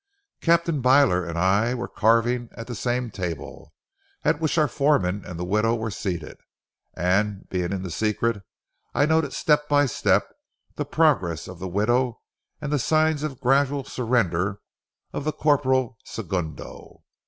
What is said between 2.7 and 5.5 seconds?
same table at which our foreman and the